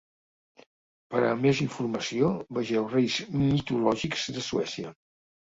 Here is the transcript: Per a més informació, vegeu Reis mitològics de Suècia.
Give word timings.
Per 1.15 1.21
a 1.27 1.33
més 1.41 1.61
informació, 1.65 2.31
vegeu 2.59 2.89
Reis 2.95 3.19
mitològics 3.43 4.27
de 4.41 4.47
Suècia. 4.49 4.97